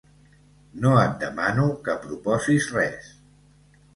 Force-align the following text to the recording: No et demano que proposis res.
No 0.85 0.93
et 1.01 1.11
demano 1.25 1.67
que 1.87 1.95
proposis 2.07 2.69
res. 2.79 3.13